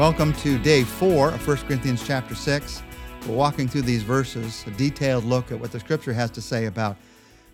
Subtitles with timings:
[0.00, 2.82] Welcome to day four of 1 Corinthians chapter 6.
[3.28, 6.64] We're walking through these verses, a detailed look at what the scripture has to say
[6.64, 6.96] about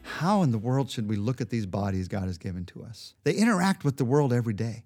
[0.02, 3.14] how in the world should we look at these bodies God has given to us.
[3.24, 4.84] They interact with the world every day.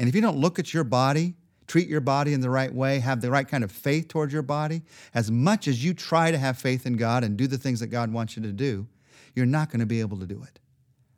[0.00, 1.36] And if you don't look at your body,
[1.68, 4.42] treat your body in the right way, have the right kind of faith towards your
[4.42, 4.82] body,
[5.14, 7.86] as much as you try to have faith in God and do the things that
[7.86, 8.88] God wants you to do,
[9.32, 10.58] you're not going to be able to do it.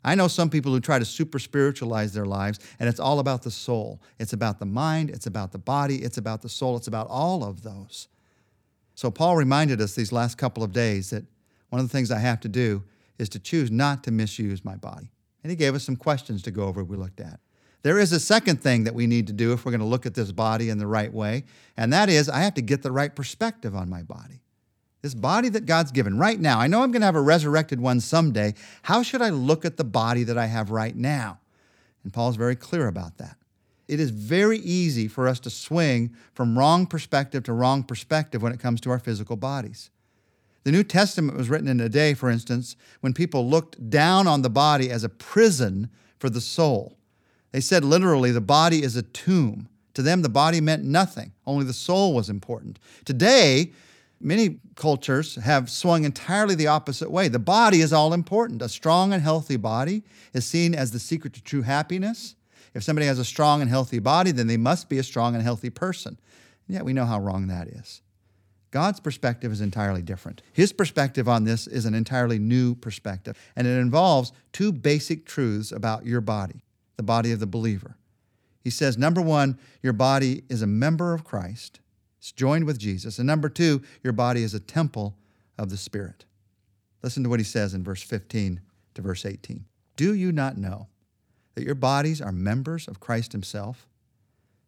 [0.09, 3.43] I know some people who try to super spiritualize their lives, and it's all about
[3.43, 4.01] the soul.
[4.19, 7.45] It's about the mind, it's about the body, it's about the soul, it's about all
[7.45, 8.09] of those.
[8.95, 11.25] So, Paul reminded us these last couple of days that
[11.69, 12.85] one of the things I have to do
[13.19, 15.11] is to choose not to misuse my body.
[15.45, 17.38] And he gave us some questions to go over we looked at.
[17.83, 20.07] There is a second thing that we need to do if we're going to look
[20.07, 21.45] at this body in the right way,
[21.77, 24.41] and that is I have to get the right perspective on my body.
[25.02, 27.80] This body that God's given right now, I know I'm going to have a resurrected
[27.80, 28.55] one someday.
[28.83, 31.38] How should I look at the body that I have right now?
[32.02, 33.37] And Paul's very clear about that.
[33.87, 38.52] It is very easy for us to swing from wrong perspective to wrong perspective when
[38.52, 39.91] it comes to our physical bodies.
[40.65, 44.43] The New Testament was written in a day, for instance, when people looked down on
[44.43, 45.88] the body as a prison
[46.19, 46.99] for the soul.
[47.52, 49.69] They said literally, the body is a tomb.
[49.95, 52.79] To them, the body meant nothing, only the soul was important.
[53.04, 53.73] Today,
[54.21, 57.29] Many cultures have swung entirely the opposite way.
[57.29, 58.63] The body is all important.
[58.63, 60.02] A strong and healthy body
[60.33, 62.35] is seen as the secret to true happiness.
[62.75, 65.43] If somebody has a strong and healthy body, then they must be a strong and
[65.43, 66.19] healthy person.
[66.66, 68.03] And yet we know how wrong that is.
[68.71, 70.43] God's perspective is entirely different.
[70.53, 75.72] His perspective on this is an entirely new perspective, and it involves two basic truths
[75.72, 76.62] about your body,
[76.97, 77.97] the body of the believer.
[78.62, 81.81] He says, number one, your body is a member of Christ.
[82.19, 83.19] It's joined with Jesus.
[83.19, 85.16] And number two, your body is a temple
[85.56, 86.25] of the Spirit.
[87.03, 88.60] Listen to what he says in verse 15
[88.94, 89.65] to verse 18.
[89.97, 90.88] Do you not know
[91.55, 93.87] that your bodies are members of Christ Himself?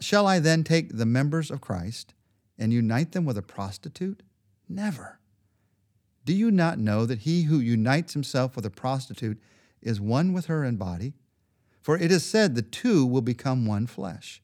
[0.00, 2.14] Shall I then take the members of Christ
[2.58, 4.22] and unite them with a prostitute?
[4.68, 5.18] Never.
[6.24, 9.40] Do you not know that he who unites himself with a prostitute
[9.82, 11.14] is one with her in body?
[11.80, 14.42] For it is said, the two will become one flesh.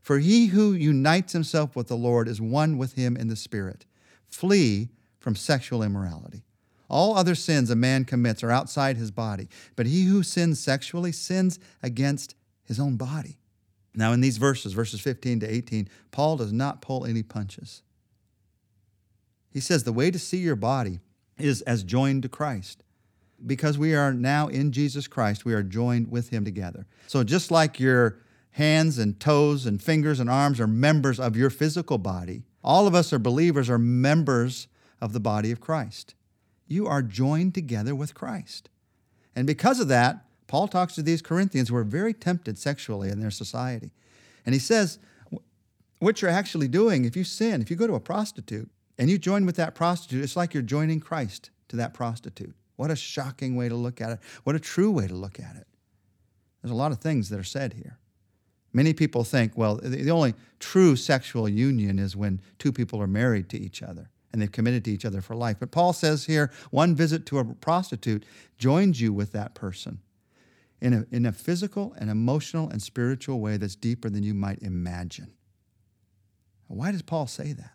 [0.00, 3.86] For he who unites himself with the Lord is one with him in the Spirit.
[4.28, 4.88] Flee
[5.18, 6.44] from sexual immorality.
[6.88, 11.12] All other sins a man commits are outside his body, but he who sins sexually
[11.12, 12.34] sins against
[12.64, 13.38] his own body.
[13.94, 17.82] Now, in these verses, verses 15 to 18, Paul does not pull any punches.
[19.50, 21.00] He says the way to see your body
[21.38, 22.84] is as joined to Christ.
[23.44, 26.86] Because we are now in Jesus Christ, we are joined with him together.
[27.06, 28.18] So just like your
[28.52, 32.42] hands and toes and fingers and arms are members of your physical body.
[32.62, 34.68] All of us are believers, are members
[35.00, 36.14] of the body of Christ.
[36.66, 38.68] You are joined together with Christ.
[39.34, 43.20] And because of that, Paul talks to these Corinthians who are very tempted sexually in
[43.20, 43.92] their society.
[44.44, 44.98] And he says,
[46.00, 49.18] what you're actually doing, if you sin, if you go to a prostitute and you
[49.18, 52.54] join with that prostitute, it's like you're joining Christ to that prostitute.
[52.76, 54.18] What a shocking way to look at it.
[54.42, 55.66] What a true way to look at it.
[56.62, 57.98] There's a lot of things that are said here.
[58.72, 63.48] Many people think, well, the only true sexual union is when two people are married
[63.50, 65.56] to each other and they've committed to each other for life.
[65.58, 68.24] But Paul says here one visit to a prostitute
[68.58, 70.00] joins you with that person
[70.80, 74.62] in a, in a physical and emotional and spiritual way that's deeper than you might
[74.62, 75.32] imagine.
[76.68, 77.72] Why does Paul say that?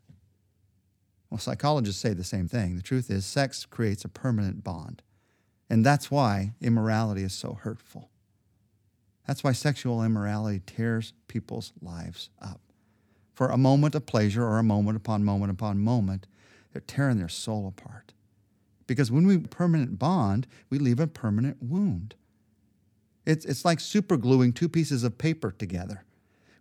[1.30, 2.78] Well, psychologists say the same thing.
[2.78, 5.02] The truth is, sex creates a permanent bond.
[5.70, 8.10] And that's why immorality is so hurtful.
[9.28, 12.62] That's why sexual immorality tears people's lives up.
[13.34, 16.28] For a moment of pleasure or a moment upon moment upon moment,
[16.72, 18.14] they're tearing their soul apart.
[18.88, 22.16] Because when we permanent bond, we leave a permanent wound.
[23.26, 26.04] It's, it's like supergluing two pieces of paper together.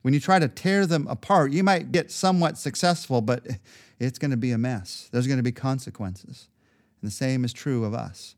[0.03, 3.47] When you try to tear them apart, you might get somewhat successful, but
[3.99, 5.09] it's going to be a mess.
[5.13, 6.49] There's going to be consequences.
[7.01, 8.37] And the same is true of us.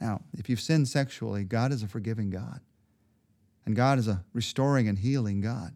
[0.00, 2.60] Now, if you've sinned sexually, God is a forgiving God.
[3.66, 5.74] And God is a restoring and healing God.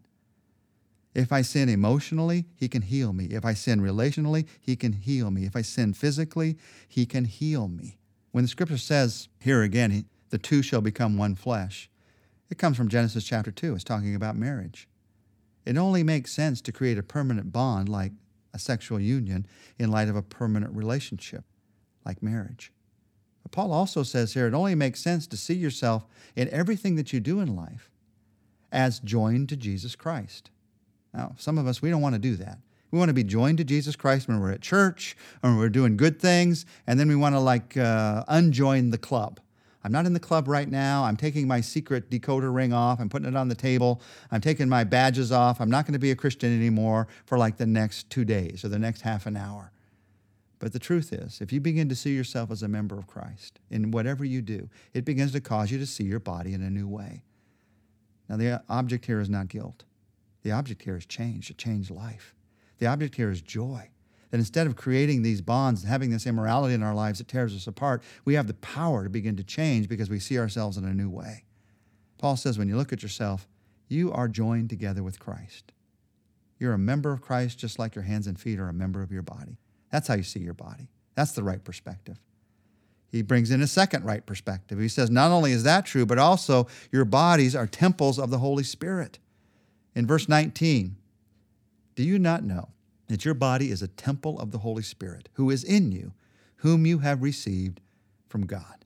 [1.13, 3.25] If I sin emotionally, He can heal me.
[3.25, 5.45] If I sin relationally, He can heal me.
[5.45, 6.57] If I sin physically,
[6.87, 7.97] He can heal me.
[8.31, 11.89] When the scripture says here again, the two shall become one flesh,
[12.51, 13.75] it comes from Genesis chapter 2.
[13.75, 14.89] It's talking about marriage.
[15.65, 18.11] It only makes sense to create a permanent bond like
[18.53, 19.47] a sexual union
[19.79, 21.45] in light of a permanent relationship
[22.05, 22.73] like marriage.
[23.49, 26.05] Paul also says here it only makes sense to see yourself
[26.35, 27.89] in everything that you do in life
[28.71, 30.49] as joined to Jesus Christ.
[31.13, 32.59] Now, some of us, we don't want to do that.
[32.91, 35.69] We want to be joined to Jesus Christ when we're at church or when we're
[35.69, 39.39] doing good things, and then we want to like uh, unjoin the club.
[39.83, 41.05] I'm not in the club right now.
[41.05, 42.99] I'm taking my secret decoder ring off.
[42.99, 44.01] I'm putting it on the table.
[44.29, 45.59] I'm taking my badges off.
[45.59, 48.69] I'm not going to be a Christian anymore for like the next two days or
[48.69, 49.71] the next half an hour.
[50.61, 53.59] But the truth is, if you begin to see yourself as a member of Christ
[53.71, 56.69] in whatever you do, it begins to cause you to see your body in a
[56.69, 57.23] new way.
[58.29, 59.85] Now, the object here is not guilt.
[60.43, 62.35] The object here is change, a changed life.
[62.77, 63.89] The object here is joy.
[64.29, 67.55] That instead of creating these bonds and having this immorality in our lives that tears
[67.55, 70.85] us apart, we have the power to begin to change because we see ourselves in
[70.85, 71.43] a new way.
[72.19, 73.47] Paul says, when you look at yourself,
[73.87, 75.71] you are joined together with Christ.
[76.59, 79.11] You're a member of Christ just like your hands and feet are a member of
[79.11, 79.57] your body.
[79.91, 80.89] That's how you see your body.
[81.15, 82.19] That's the right perspective.
[83.11, 84.79] He brings in a second right perspective.
[84.79, 88.37] He says, not only is that true, but also your bodies are temples of the
[88.37, 89.19] Holy Spirit.
[89.93, 90.95] In verse 19,
[91.95, 92.69] do you not know
[93.07, 96.13] that your body is a temple of the Holy Spirit who is in you,
[96.57, 97.81] whom you have received
[98.29, 98.85] from God?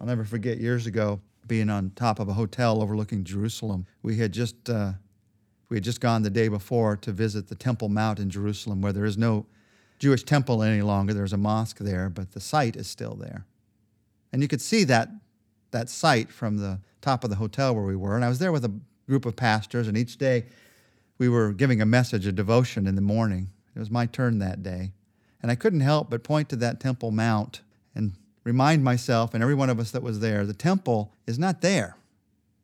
[0.00, 3.86] I'll never forget years ago being on top of a hotel overlooking Jerusalem.
[4.02, 4.92] We had just uh,
[5.68, 8.92] we had just gone the day before to visit the Temple Mount in Jerusalem, where
[8.92, 9.46] there is no
[10.02, 11.14] Jewish temple any longer.
[11.14, 13.46] There's a mosque there, but the site is still there.
[14.32, 15.08] And you could see that,
[15.70, 18.16] that site from the top of the hotel where we were.
[18.16, 18.74] And I was there with a
[19.06, 20.46] group of pastors, and each day
[21.18, 23.50] we were giving a message, a devotion in the morning.
[23.76, 24.90] It was my turn that day.
[25.40, 27.60] And I couldn't help but point to that Temple Mount
[27.94, 31.60] and remind myself and every one of us that was there the temple is not
[31.60, 31.96] there,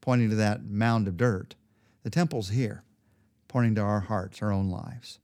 [0.00, 1.55] pointing to that mound of dirt.
[2.02, 2.82] The temple's here,
[3.46, 5.20] pointing to our hearts, our own lives.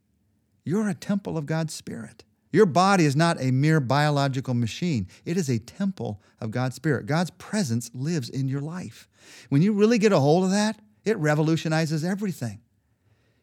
[0.65, 2.25] You're a temple of God's Spirit.
[2.51, 7.07] Your body is not a mere biological machine, it is a temple of God's Spirit.
[7.07, 9.09] God's presence lives in your life.
[9.49, 12.61] When you really get a hold of that, it revolutionizes everything.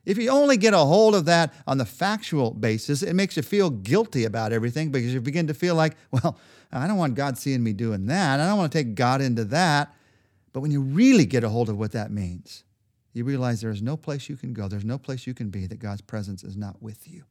[0.05, 3.43] If you only get a hold of that on the factual basis, it makes you
[3.43, 6.39] feel guilty about everything because you begin to feel like, well,
[6.71, 8.39] I don't want God seeing me doing that.
[8.39, 9.93] I don't want to take God into that.
[10.53, 12.63] But when you really get a hold of what that means,
[13.13, 15.67] you realize there is no place you can go, there's no place you can be
[15.67, 17.23] that God's presence is not with you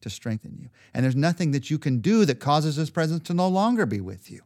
[0.00, 0.68] to strengthen you.
[0.94, 4.00] And there's nothing that you can do that causes His presence to no longer be
[4.00, 4.42] with you.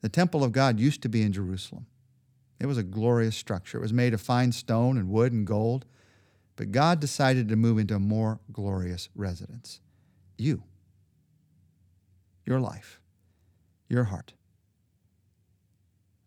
[0.00, 1.86] The temple of God used to be in Jerusalem.
[2.60, 3.78] It was a glorious structure.
[3.78, 5.86] It was made of fine stone and wood and gold.
[6.56, 9.80] But God decided to move into a more glorious residence.
[10.36, 10.64] You,
[12.44, 13.00] your life,
[13.88, 14.34] your heart.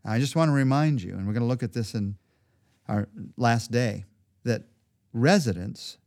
[0.06, 2.16] I just want to remind you, and we're going to look at this in
[2.92, 3.08] our
[3.38, 4.06] last day,
[4.44, 4.64] that
[5.14, 5.98] residence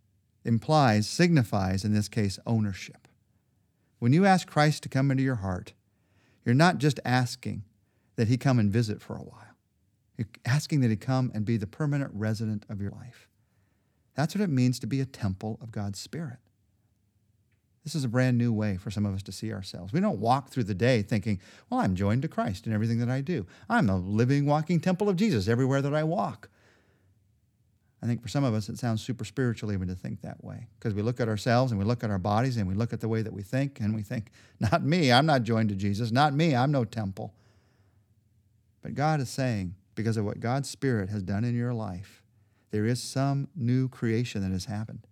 [0.45, 3.09] implies, signifies, in this case, ownership.
[3.99, 5.73] When you ask Christ to come into your heart,
[6.45, 7.65] you're not just asking
[8.17, 9.41] that he come and visit for a while.
[10.19, 13.29] You're asking that he come and be the permanent resident of your life.
[14.15, 16.39] That's what it means to be a temple of God's Spirit.
[17.83, 19.93] This is a brand new way for some of us to see ourselves.
[19.93, 23.11] We don't walk through the day thinking, well, I'm joined to Christ in everything that
[23.11, 23.47] I do.
[23.69, 26.49] I'm a living, walking temple of Jesus everywhere that I walk.
[28.05, 30.69] I think for some of us, it sounds super spiritual even to think that way
[30.79, 33.01] because we look at ourselves and we look at our bodies and we look at
[33.01, 34.31] the way that we think and we think,
[34.61, 36.13] not me, I'm not joined to Jesus.
[36.13, 37.33] Not me, I'm no temple.
[38.83, 42.23] But God is saying, because of what God's Spirit has done in your life,
[42.73, 45.07] there is some new creation that has happened.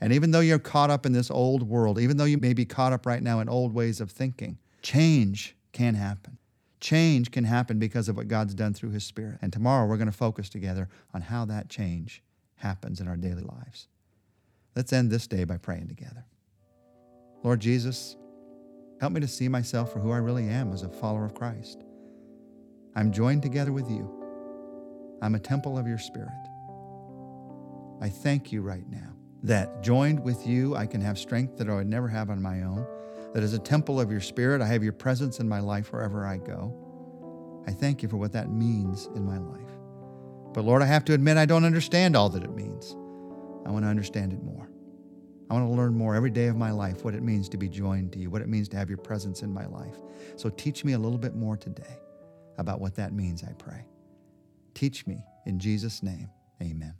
[0.00, 2.64] And even though you're caught up in this old world, even though you may be
[2.64, 6.38] caught up right now in old ways of thinking, change can happen.
[6.80, 9.38] Change can happen because of what God's done through His Spirit.
[9.40, 12.22] And tomorrow we're going to focus together on how that change
[12.64, 13.88] happens in our daily lives.
[14.74, 16.24] Let's end this day by praying together.
[17.44, 18.16] Lord Jesus,
[19.00, 21.84] help me to see myself for who I really am as a follower of Christ.
[22.96, 24.10] I'm joined together with you.
[25.22, 26.30] I'm a temple of your Spirit.
[28.00, 31.74] I thank you right now that joined with you, I can have strength that I
[31.74, 32.86] would never have on my own
[33.34, 36.24] that as a temple of your spirit, I have your presence in my life wherever
[36.24, 36.72] I go.
[37.66, 39.73] I thank you for what that means in my life.
[40.54, 42.96] But Lord, I have to admit I don't understand all that it means.
[43.66, 44.68] I want to understand it more.
[45.50, 47.68] I want to learn more every day of my life what it means to be
[47.68, 49.96] joined to you, what it means to have your presence in my life.
[50.36, 51.98] So teach me a little bit more today
[52.56, 53.84] about what that means, I pray.
[54.74, 56.30] Teach me in Jesus' name.
[56.62, 56.94] Amen.